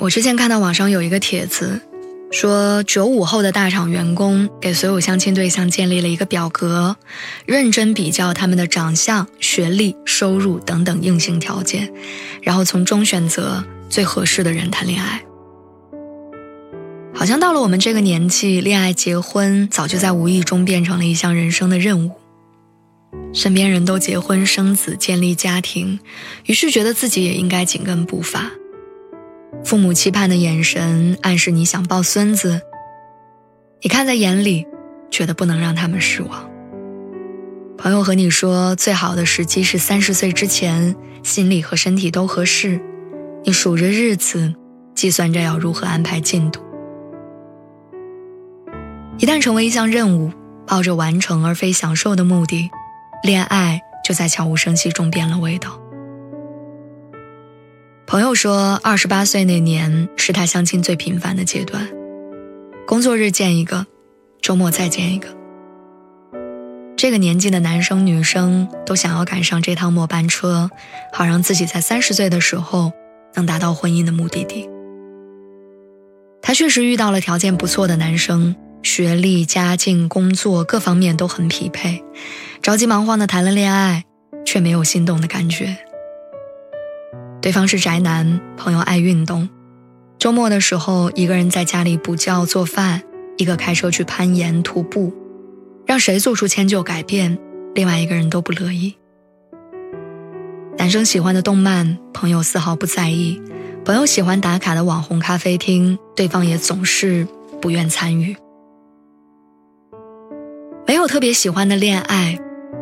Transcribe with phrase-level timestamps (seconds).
[0.00, 1.80] 我之前看到网上有一个帖子，
[2.30, 6.96] 说九五后的大厂员工给所有相亲对象建立了一个表格，
[7.44, 11.92] 认真比较他们的长相、学历、收入等等硬性条件，
[12.42, 15.20] 然后从中选择最合适的人谈恋爱。
[17.12, 22.12] 好像到了我们这个年纪，恋爱、结婚早就在无意中变成了一项人生的任务。
[23.34, 25.98] 身边人都结婚生子、建立家庭，
[26.46, 28.52] 于是觉得自己也应该紧跟步伐。
[29.64, 32.62] 父母期盼的眼神暗示你想抱孙子，
[33.82, 34.66] 你看在眼里，
[35.10, 36.48] 觉得不能让他们失望。
[37.76, 42.80] 朋友和你说最好的时机是三十岁之前，心理和身体都合适，
[43.44, 44.54] 你数着日子，
[44.94, 46.60] 计算着要如何安排进度。
[49.18, 50.32] 一旦成为一项任务，
[50.66, 52.70] 抱着完成而非享受的目的，
[53.22, 55.78] 恋爱就在悄无声息中变了味道。
[58.08, 61.86] 朋友说，二十八岁那年是他相亲最频繁的阶段，
[62.86, 63.86] 工作日见一个，
[64.40, 65.28] 周末再见一个。
[66.96, 70.70] 这个年纪的男生女生都想要赶上这趟末班车，
[71.12, 72.92] 好让自己在三十岁的时候
[73.34, 74.66] 能达到婚姻的目的地。
[76.40, 82.02] 他确实遇到了条件不错的男生，学历、家境、工作各方面都很匹配，
[82.62, 84.06] 着急忙慌的谈了恋爱，
[84.46, 85.76] 却没有心动的感觉。
[87.40, 89.48] 对方是宅男，朋友爱运动，
[90.18, 93.02] 周末的时候一个人在家里补觉做饭，
[93.36, 95.12] 一个开车去攀岩徒步，
[95.86, 97.38] 让谁做出迁就改变，
[97.74, 98.96] 另外一个人都不乐意。
[100.76, 103.40] 男生喜欢的动漫，朋友丝毫不在意；
[103.84, 107.26] 朋友喜欢打卡的网红咖啡厅，对方也总是
[107.60, 108.36] 不愿参与。
[110.86, 112.38] 没有特别喜欢的恋爱，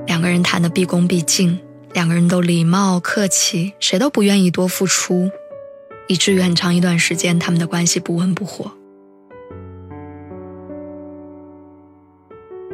[0.07, 1.59] 两个人谈的毕恭毕敬。
[1.97, 5.31] 两个人都礼貌客气，谁都不愿意多付出，
[6.09, 8.71] 以至于很长一段时间，他们的关系不温不火。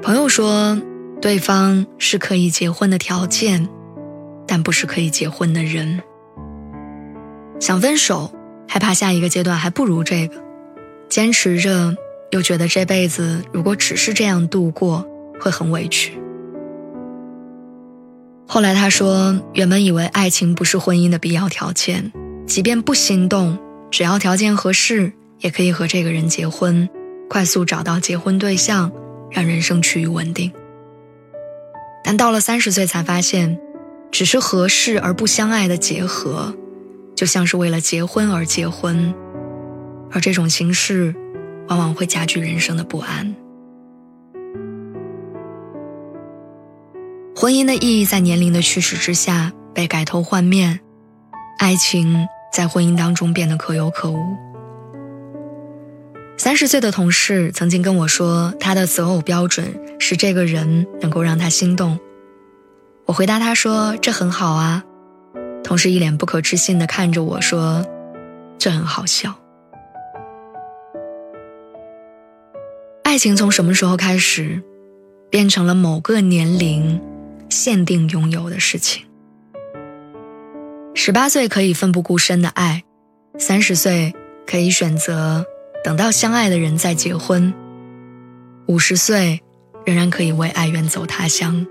[0.02, 0.76] 朋友说，
[1.20, 3.68] 对方是可以结婚的条件，
[4.44, 6.02] 但不是可以结婚的人。
[7.60, 8.34] 想分手，
[8.66, 10.34] 害怕下一个阶段还不如这个；
[11.08, 11.96] 坚持着，
[12.32, 15.06] 又觉得这辈子如果只是这样度过，
[15.40, 16.20] 会很委屈。
[18.52, 22.12] 后来他说，原本以为爱情不是婚姻的必要条件，
[22.46, 23.58] 即便不心动，
[23.90, 26.86] 只要条件合适，也可以和这个人结婚，
[27.30, 28.92] 快速找到结婚对象，
[29.30, 30.52] 让人生趋于稳定。
[32.04, 33.58] 但到了三十岁才发现，
[34.10, 36.54] 只是合适而不相爱的结合，
[37.16, 39.14] 就像是为了结婚而结婚，
[40.10, 41.14] 而这种形式，
[41.68, 43.34] 往往会加剧人生的不安。
[47.42, 50.78] 婚姻的意义在年龄的驱使之下被改头换面，
[51.58, 54.16] 爱情在婚姻当中变得可有可无。
[56.38, 61.98] 三十岁的同事曾经跟我说，他的择偶标准是这个人能够让他心动。
[63.06, 64.84] 我回答他说：“这很好啊。”
[65.64, 67.84] 同事一脸不可置信地看着我说
[68.56, 69.34] ：“这很好笑。”
[73.02, 74.62] 爱情从什么时候开始，
[75.28, 77.02] 变成了某个年龄？
[77.52, 79.04] 限定拥有的事情。
[80.94, 82.82] 十八岁可以奋不顾身的爱，
[83.38, 84.14] 三十岁
[84.46, 85.44] 可以选择
[85.84, 87.52] 等到相爱的人再结婚，
[88.66, 89.40] 五十岁
[89.84, 91.66] 仍然可以为爱远走他乡。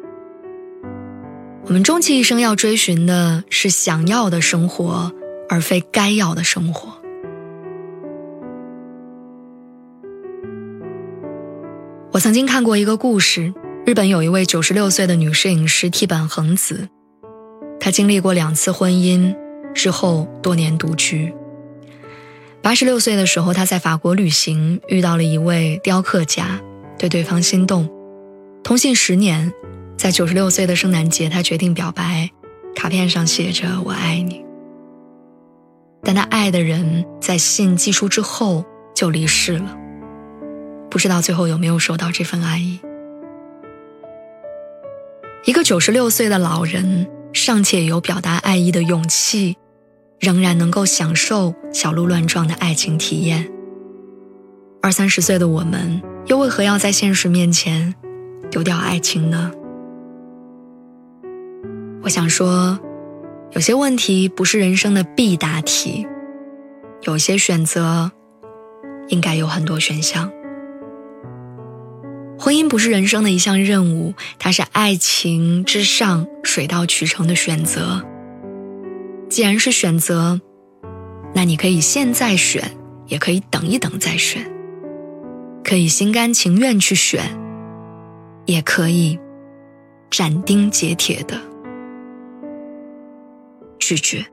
[1.66, 5.12] 我们终其一生要追寻的是想要的生活，
[5.50, 7.00] 而非该要的生活。
[12.12, 13.54] 我曾经看过一个故事。
[13.92, 16.88] 日本有一位九十六岁的女摄影师替本恒子，
[17.78, 19.36] 她经历过两次婚姻
[19.74, 21.34] 之后多年独居。
[22.62, 26.62] 八十六岁的时候，她在法国旅行遇到了一位雕刻家，
[26.98, 27.90] 对对方心动，
[28.64, 29.52] 通信十年，
[29.98, 32.30] 在九十六岁的圣诞节，她决定表白，
[32.74, 34.42] 卡片上写着“我爱你”。
[36.02, 38.64] 但她爱的人在信寄出之后
[38.96, 39.76] 就离世了，
[40.90, 42.80] 不知道最后有没有收到这份爱意。
[45.44, 49.58] 一个九十六岁的老人尚且有表达爱意的勇气，
[50.20, 53.52] 仍然能够享受小鹿乱撞的爱情体验。
[54.84, 57.96] 二三十岁的我们，又为何要在现实面前
[58.52, 59.52] 丢掉爱情呢？
[62.04, 62.80] 我想说，
[63.54, 66.06] 有些问题不是人生的必答题，
[67.02, 68.12] 有些选择
[69.08, 70.32] 应该有很多选项。
[72.42, 78.04] 婚姻不是人生的一项任务，它是爱情之上水到渠成的选择。
[79.30, 80.42] 既然是选择，
[81.36, 84.42] 那你可以现在选，也可以等一等再选；
[85.64, 87.22] 可以心甘情愿去选，
[88.48, 89.20] 也可以
[90.10, 91.40] 斩钉截铁的
[93.78, 94.26] 拒绝。